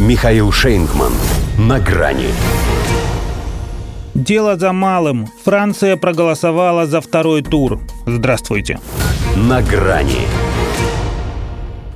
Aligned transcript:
Михаил 0.00 0.50
Шейнгман. 0.50 1.12
На 1.58 1.78
грани. 1.78 2.28
Дело 4.14 4.56
за 4.56 4.72
малым. 4.72 5.26
Франция 5.44 5.96
проголосовала 5.98 6.86
за 6.86 7.02
второй 7.02 7.42
тур. 7.42 7.78
Здравствуйте. 8.06 8.78
На 9.36 9.60
грани. 9.60 10.26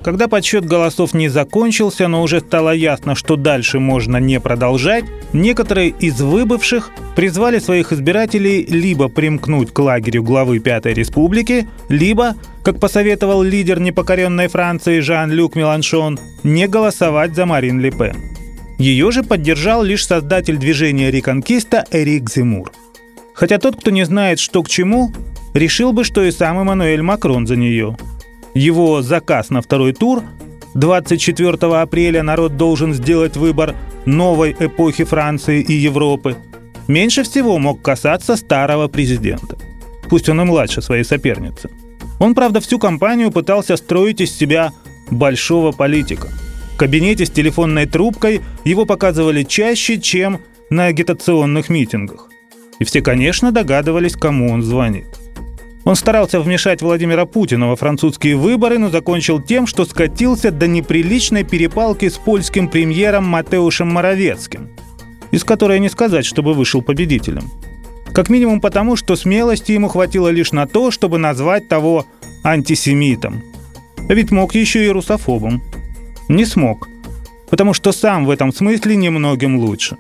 Когда 0.04 0.28
подсчет 0.28 0.66
голосов 0.66 1.14
не 1.14 1.30
закончился, 1.30 2.08
но 2.08 2.22
уже 2.22 2.40
стало 2.40 2.74
ясно, 2.74 3.14
что 3.14 3.36
дальше 3.36 3.78
можно 3.80 4.18
не 4.18 4.38
продолжать, 4.38 5.06
некоторые 5.32 5.88
из 5.88 6.20
выбывших 6.20 6.90
призвали 7.16 7.58
своих 7.58 7.90
избирателей 7.90 8.66
либо 8.66 9.08
примкнуть 9.08 9.72
к 9.72 9.78
лагерю 9.78 10.22
главы 10.22 10.58
Пятой 10.58 10.92
Республики, 10.92 11.66
либо, 11.88 12.34
как 12.62 12.80
посоветовал 12.80 13.42
лидер 13.42 13.80
непокоренной 13.80 14.48
Франции 14.48 15.00
Жан-Люк 15.00 15.56
Меланшон, 15.56 16.18
не 16.42 16.68
голосовать 16.68 17.34
за 17.34 17.46
Марин 17.46 17.80
Ле 17.80 17.90
Пен. 17.90 18.16
Ее 18.76 19.10
же 19.10 19.22
поддержал 19.22 19.82
лишь 19.82 20.06
создатель 20.06 20.58
движения 20.58 21.10
«Реконкиста» 21.10 21.86
Эрик 21.90 22.28
Земур. 22.28 22.70
Хотя 23.32 23.56
тот, 23.56 23.76
кто 23.76 23.90
не 23.90 24.04
знает, 24.04 24.38
что 24.38 24.62
к 24.62 24.68
чему, 24.68 25.14
решил 25.54 25.94
бы, 25.94 26.04
что 26.04 26.22
и 26.22 26.30
сам 26.30 26.58
Эммануэль 26.58 27.00
Макрон 27.00 27.46
за 27.46 27.56
нее– 27.56 27.96
его 28.54 29.02
заказ 29.02 29.50
на 29.50 29.60
второй 29.60 29.92
тур 29.92 30.22
24 30.74 31.56
апреля 31.80 32.22
народ 32.22 32.56
должен 32.56 32.94
сделать 32.94 33.36
выбор 33.36 33.74
новой 34.06 34.56
эпохи 34.58 35.04
Франции 35.04 35.60
и 35.60 35.72
Европы. 35.72 36.36
Меньше 36.88 37.22
всего 37.22 37.58
мог 37.58 37.82
касаться 37.82 38.36
старого 38.36 38.88
президента. 38.88 39.56
Пусть 40.08 40.28
он 40.28 40.40
и 40.40 40.44
младше 40.44 40.82
своей 40.82 41.04
соперницы. 41.04 41.70
Он, 42.20 42.34
правда, 42.34 42.60
всю 42.60 42.78
кампанию 42.78 43.30
пытался 43.30 43.76
строить 43.76 44.20
из 44.20 44.36
себя 44.36 44.72
большого 45.10 45.72
политика. 45.72 46.28
В 46.74 46.76
кабинете 46.76 47.24
с 47.24 47.30
телефонной 47.30 47.86
трубкой 47.86 48.40
его 48.64 48.84
показывали 48.84 49.44
чаще, 49.44 50.00
чем 50.00 50.40
на 50.70 50.86
агитационных 50.86 51.68
митингах. 51.68 52.28
И 52.80 52.84
все, 52.84 53.00
конечно, 53.00 53.52
догадывались, 53.52 54.14
кому 54.16 54.50
он 54.50 54.62
звонит. 54.62 55.06
Он 55.84 55.96
старался 55.96 56.40
вмешать 56.40 56.80
Владимира 56.80 57.26
Путина 57.26 57.68
во 57.68 57.76
французские 57.76 58.36
выборы, 58.36 58.78
но 58.78 58.88
закончил 58.88 59.40
тем, 59.40 59.66
что 59.66 59.84
скатился 59.84 60.50
до 60.50 60.66
неприличной 60.66 61.44
перепалки 61.44 62.08
с 62.08 62.14
польским 62.14 62.68
премьером 62.68 63.24
Матеушем 63.24 63.88
Моровецким, 63.88 64.70
из 65.30 65.44
которой 65.44 65.78
не 65.80 65.90
сказать, 65.90 66.24
чтобы 66.24 66.54
вышел 66.54 66.80
победителем. 66.80 67.50
Как 68.14 68.30
минимум 68.30 68.62
потому, 68.62 68.96
что 68.96 69.14
смелости 69.14 69.72
ему 69.72 69.88
хватило 69.88 70.28
лишь 70.28 70.52
на 70.52 70.66
то, 70.66 70.90
чтобы 70.90 71.18
назвать 71.18 71.68
того 71.68 72.06
антисемитом. 72.42 73.42
А 74.08 74.14
ведь 74.14 74.30
мог 74.30 74.54
еще 74.54 74.86
и 74.86 74.88
русофобом. 74.88 75.62
Не 76.28 76.46
смог, 76.46 76.88
потому 77.50 77.74
что 77.74 77.92
сам 77.92 78.24
в 78.24 78.30
этом 78.30 78.54
смысле 78.54 78.96
немногим 78.96 79.58
лучше. 79.58 79.98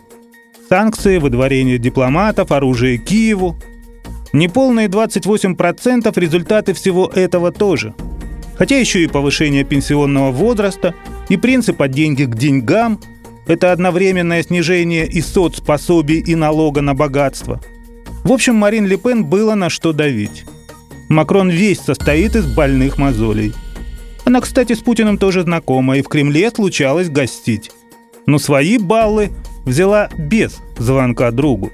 Санкции, 0.70 1.18
выдворение 1.18 1.76
дипломатов, 1.76 2.52
оружие 2.52 2.96
Киеву– 2.96 3.54
Неполные 4.34 4.88
28% 4.88 6.12
результаты 6.18 6.74
всего 6.74 7.06
этого 7.06 7.52
тоже. 7.52 7.94
Хотя 8.58 8.76
еще 8.76 9.04
и 9.04 9.06
повышение 9.06 9.62
пенсионного 9.62 10.32
возраста, 10.32 10.92
и 11.28 11.36
принцип 11.36 11.80
от 11.80 11.92
деньги 11.92 12.24
к 12.24 12.34
деньгам– 12.34 13.00
это 13.46 13.70
одновременное 13.70 14.42
снижение 14.42 15.06
и 15.06 15.20
соцпособий, 15.20 16.18
и 16.18 16.34
налога 16.34 16.80
на 16.80 16.94
богатство. 16.94 17.60
В 18.24 18.32
общем, 18.32 18.56
Марин 18.56 18.86
Ле 18.86 18.96
Пен 18.96 19.24
было 19.24 19.54
на 19.54 19.70
что 19.70 19.92
давить. 19.92 20.44
Макрон 21.08 21.48
весь 21.48 21.78
состоит 21.78 22.34
из 22.34 22.46
больных 22.46 22.98
мозолей. 22.98 23.52
Она, 24.24 24.40
кстати, 24.40 24.72
с 24.72 24.80
Путиным 24.80 25.16
тоже 25.16 25.42
знакома 25.42 25.96
и 25.96 26.02
в 26.02 26.08
Кремле 26.08 26.50
случалось 26.50 27.08
гостить. 27.08 27.70
Но 28.26 28.40
свои 28.40 28.78
баллы 28.78 29.30
взяла 29.64 30.08
без 30.18 30.58
звонка 30.76 31.30
другу. 31.30 31.70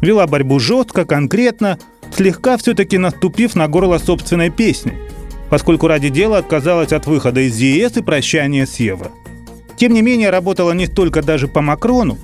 Вела 0.00 0.26
борьбу 0.26 0.58
жестко, 0.58 1.04
конкретно, 1.04 1.78
слегка 2.14 2.56
все-таки 2.56 2.98
наступив 2.98 3.54
на 3.54 3.68
горло 3.68 3.98
собственной 3.98 4.50
песни, 4.50 4.92
поскольку 5.48 5.88
ради 5.88 6.08
дела 6.08 6.38
отказалась 6.38 6.92
от 6.92 7.06
выхода 7.06 7.40
из 7.40 7.58
ЕС 7.58 7.96
и 7.96 8.02
прощания 8.02 8.66
с 8.66 8.76
евро. 8.76 9.10
Тем 9.76 9.92
не 9.92 10.02
менее, 10.02 10.30
работала 10.30 10.72
не 10.72 10.86
столько 10.86 11.22
даже 11.22 11.48
по 11.48 11.60
Макрону, 11.60 12.18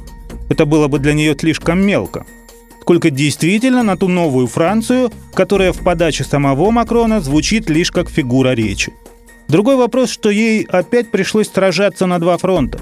это 0.48 0.66
было 0.66 0.88
бы 0.88 0.98
для 0.98 1.14
нее 1.14 1.36
слишком 1.38 1.80
мелко, 1.80 2.26
сколько 2.80 3.10
действительно 3.10 3.82
на 3.82 3.96
ту 3.96 4.08
новую 4.08 4.46
Францию, 4.46 5.10
которая 5.34 5.72
в 5.72 5.80
подаче 5.80 6.24
самого 6.24 6.70
Макрона 6.70 7.20
звучит 7.20 7.68
лишь 7.68 7.90
как 7.90 8.08
фигура 8.08 8.50
речи. 8.50 8.92
Другой 9.48 9.76
вопрос, 9.76 10.10
что 10.10 10.30
ей 10.30 10.64
опять 10.64 11.10
пришлось 11.10 11.48
сражаться 11.48 12.06
на 12.06 12.18
два 12.18 12.36
фронта. 12.36 12.80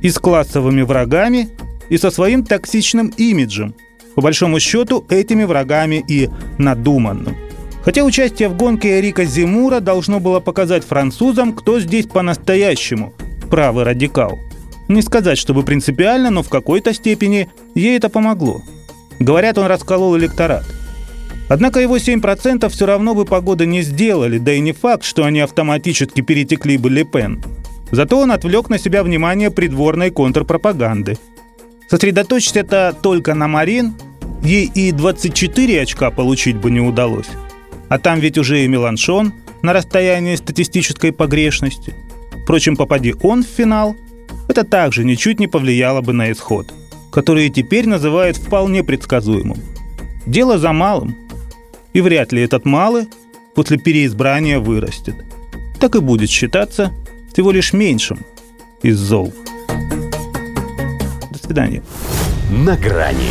И 0.00 0.10
с 0.10 0.18
классовыми 0.18 0.82
врагами, 0.82 1.48
и 1.88 1.98
со 1.98 2.10
своим 2.10 2.44
токсичным 2.44 3.08
имиджем– 3.16 3.74
по 4.18 4.22
большому 4.22 4.58
счету, 4.58 5.06
этими 5.10 5.44
врагами 5.44 6.04
и 6.08 6.28
надуманным. 6.58 7.36
Хотя 7.84 8.02
участие 8.02 8.48
в 8.48 8.56
гонке 8.56 8.98
Эрика 8.98 9.24
Зимура 9.24 9.78
должно 9.78 10.18
было 10.18 10.40
показать 10.40 10.84
французам, 10.84 11.52
кто 11.52 11.78
здесь 11.78 12.06
по-настоящему 12.06 13.14
правый 13.48 13.84
радикал. 13.84 14.36
Не 14.88 15.02
сказать, 15.02 15.38
чтобы 15.38 15.62
принципиально, 15.62 16.30
но 16.30 16.42
в 16.42 16.48
какой-то 16.48 16.92
степени 16.94 17.48
ей 17.76 17.96
это 17.96 18.08
помогло. 18.08 18.60
Говорят, 19.20 19.56
он 19.56 19.66
расколол 19.66 20.18
электорат. 20.18 20.64
Однако 21.48 21.78
его 21.78 21.96
7% 21.96 22.68
все 22.70 22.86
равно 22.86 23.14
бы 23.14 23.24
погоды 23.24 23.66
не 23.66 23.82
сделали, 23.82 24.38
да 24.38 24.52
и 24.52 24.58
не 24.58 24.72
факт, 24.72 25.04
что 25.04 25.26
они 25.26 25.38
автоматически 25.38 26.22
перетекли 26.22 26.76
бы 26.76 26.90
Лепен. 26.90 27.40
Зато 27.92 28.18
он 28.18 28.32
отвлек 28.32 28.68
на 28.68 28.80
себя 28.80 29.04
внимание 29.04 29.52
придворной 29.52 30.10
контрпропаганды. 30.10 31.18
Сосредоточить 31.88 32.56
это 32.56 32.94
только 33.00 33.34
на 33.34 33.46
Марин 33.46 33.94
Ей 34.42 34.70
и 34.74 34.92
24 34.92 35.82
очка 35.82 36.10
получить 36.10 36.56
бы 36.56 36.70
не 36.70 36.80
удалось. 36.80 37.28
А 37.88 37.98
там 37.98 38.20
ведь 38.20 38.38
уже 38.38 38.64
и 38.64 38.68
Меланшон 38.68 39.32
на 39.62 39.72
расстоянии 39.72 40.36
статистической 40.36 41.12
погрешности. 41.12 41.94
Впрочем, 42.44 42.76
попади 42.76 43.14
он 43.22 43.42
в 43.42 43.46
финал, 43.46 43.96
это 44.48 44.64
также 44.64 45.04
ничуть 45.04 45.40
не 45.40 45.46
повлияло 45.46 46.00
бы 46.00 46.12
на 46.12 46.32
исход, 46.32 46.72
который 47.10 47.50
теперь 47.50 47.86
называют 47.86 48.36
вполне 48.36 48.82
предсказуемым. 48.82 49.58
Дело 50.26 50.58
за 50.58 50.72
малым. 50.72 51.16
И 51.92 52.00
вряд 52.00 52.32
ли 52.32 52.42
этот 52.42 52.64
малый 52.64 53.08
после 53.54 53.78
переизбрания 53.78 54.60
вырастет. 54.60 55.16
Так 55.80 55.96
и 55.96 56.00
будет 56.00 56.30
считаться 56.30 56.92
всего 57.32 57.50
лишь 57.50 57.72
меньшим 57.72 58.20
из 58.82 58.98
зол. 58.98 59.32
До 61.30 61.38
свидания. 61.38 61.82
На 62.50 62.76
грани 62.76 63.30